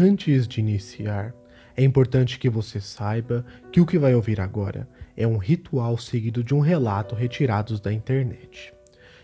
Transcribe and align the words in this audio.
Antes 0.00 0.46
de 0.46 0.60
iniciar, 0.60 1.34
é 1.76 1.82
importante 1.82 2.38
que 2.38 2.48
você 2.48 2.80
saiba 2.80 3.44
que 3.72 3.80
o 3.80 3.84
que 3.84 3.98
vai 3.98 4.14
ouvir 4.14 4.40
agora 4.40 4.88
é 5.16 5.26
um 5.26 5.38
ritual 5.38 5.98
seguido 5.98 6.44
de 6.44 6.54
um 6.54 6.60
relato 6.60 7.16
retirados 7.16 7.80
da 7.80 7.92
internet. 7.92 8.72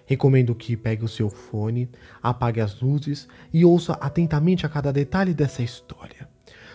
Recomendo 0.04 0.52
que 0.52 0.76
pegue 0.76 1.04
o 1.04 1.08
seu 1.08 1.30
fone, 1.30 1.88
apague 2.20 2.60
as 2.60 2.80
luzes 2.80 3.28
e 3.52 3.64
ouça 3.64 3.92
atentamente 3.92 4.66
a 4.66 4.68
cada 4.68 4.92
detalhe 4.92 5.32
dessa 5.32 5.62
história. 5.62 6.28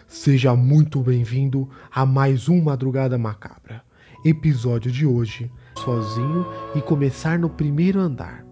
Seja 0.07 0.55
muito 0.55 1.01
bem-vindo 1.01 1.69
a 1.91 2.05
mais 2.05 2.47
um 2.47 2.61
Madrugada 2.61 3.17
Macabra. 3.17 3.83
Episódio 4.23 4.89
de 4.89 5.05
hoje: 5.05 5.51
sozinho 5.77 6.45
e 6.73 6.81
começar 6.81 7.37
no 7.37 7.49
primeiro 7.49 7.99
andar. 7.99 8.45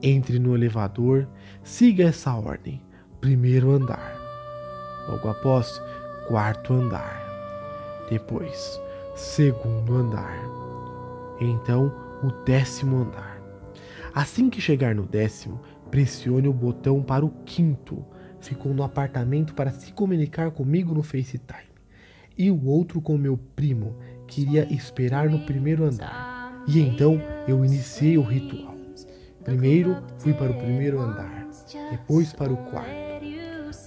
Entre 0.00 0.38
no 0.38 0.54
elevador, 0.54 1.26
siga 1.64 2.04
essa 2.04 2.32
ordem: 2.36 2.80
primeiro 3.20 3.72
andar. 3.72 4.25
Logo 5.08 5.28
após, 5.28 5.80
quarto 6.28 6.72
andar. 6.72 7.22
Depois, 8.10 8.80
segundo 9.14 9.94
andar. 9.94 10.38
Então, 11.40 11.92
o 12.22 12.30
décimo 12.44 12.98
andar. 12.98 13.40
Assim 14.14 14.48
que 14.48 14.60
chegar 14.60 14.94
no 14.94 15.04
décimo, 15.04 15.60
pressione 15.90 16.48
o 16.48 16.52
botão 16.52 17.02
para 17.02 17.24
o 17.24 17.30
quinto. 17.44 18.04
Ficou 18.40 18.72
no 18.72 18.82
apartamento 18.82 19.54
para 19.54 19.70
se 19.70 19.92
comunicar 19.92 20.50
comigo 20.50 20.94
no 20.94 21.02
FaceTime. 21.02 21.66
E 22.38 22.50
o 22.50 22.66
outro 22.66 23.00
com 23.00 23.16
meu 23.16 23.38
primo, 23.54 23.96
queria 24.26 24.70
esperar 24.72 25.28
no 25.28 25.40
primeiro 25.40 25.84
andar. 25.84 26.62
E 26.66 26.80
então 26.80 27.20
eu 27.46 27.64
iniciei 27.64 28.18
o 28.18 28.22
ritual. 28.22 28.74
Primeiro 29.44 30.02
fui 30.18 30.34
para 30.34 30.50
o 30.50 30.58
primeiro 30.58 31.00
andar, 31.00 31.46
depois 31.90 32.32
para 32.32 32.52
o 32.52 32.56
quarto. 32.56 33.06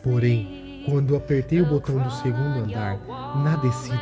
Porém, 0.02 0.69
quando 0.90 1.16
apertei 1.16 1.62
o 1.62 1.66
botão 1.66 1.98
do 2.00 2.12
segundo 2.12 2.60
andar, 2.60 2.98
na 3.44 3.56
descida, 3.58 3.98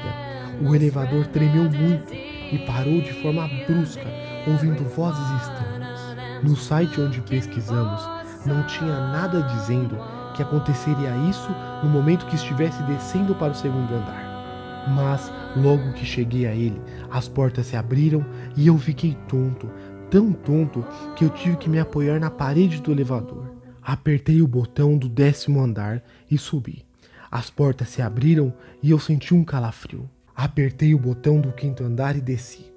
o 0.61 0.73
elevador 0.73 1.27
tremeu 1.27 1.63
muito 1.63 2.13
e 2.13 2.63
parou 2.65 3.01
de 3.01 3.13
forma 3.21 3.47
brusca, 3.67 4.07
ouvindo 4.47 4.87
vozes 4.95 5.41
estranhas. 5.41 6.17
No 6.43 6.55
site 6.55 7.01
onde 7.01 7.21
pesquisamos, 7.21 8.01
não 8.45 8.63
tinha 8.67 9.11
nada 9.11 9.41
dizendo 9.43 9.97
que 10.33 10.41
aconteceria 10.41 11.15
isso 11.29 11.49
no 11.83 11.89
momento 11.89 12.25
que 12.27 12.35
estivesse 12.35 12.81
descendo 12.83 13.35
para 13.35 13.51
o 13.51 13.55
segundo 13.55 13.93
andar. 13.93 14.85
Mas 14.95 15.31
logo 15.55 15.93
que 15.93 16.05
cheguei 16.05 16.47
a 16.47 16.53
ele, 16.53 16.81
as 17.11 17.27
portas 17.27 17.65
se 17.65 17.75
abriram 17.75 18.25
e 18.55 18.67
eu 18.67 18.77
fiquei 18.77 19.17
tonto, 19.27 19.69
tão 20.09 20.31
tonto 20.31 20.85
que 21.15 21.25
eu 21.25 21.29
tive 21.29 21.57
que 21.57 21.69
me 21.69 21.79
apoiar 21.79 22.19
na 22.19 22.29
parede 22.29 22.81
do 22.81 22.91
elevador. 22.91 23.56
Apertei 23.89 24.41
o 24.41 24.47
botão 24.49 24.97
do 24.97 25.07
décimo 25.07 25.61
andar 25.61 26.03
e 26.29 26.37
subi. 26.37 26.85
As 27.31 27.49
portas 27.49 27.87
se 27.87 28.01
abriram 28.01 28.53
e 28.83 28.91
eu 28.91 28.99
senti 28.99 29.33
um 29.33 29.45
calafrio. 29.45 30.09
Apertei 30.35 30.93
o 30.93 30.99
botão 30.99 31.39
do 31.39 31.53
quinto 31.53 31.85
andar 31.85 32.17
e 32.17 32.19
desci. 32.19 32.69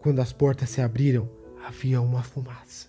Quando 0.00 0.18
as 0.18 0.32
portas 0.32 0.68
se 0.68 0.80
abriram, 0.80 1.30
havia 1.64 2.00
uma 2.00 2.24
fumaça. 2.24 2.88